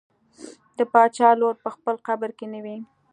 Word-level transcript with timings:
د 0.77 0.79
باچا 0.91 1.29
لور 1.39 1.55
په 1.63 1.69
خپل 1.75 1.95
قبر 2.07 2.29
کې 2.37 2.45
نه 2.53 2.59
وي. 2.63 2.77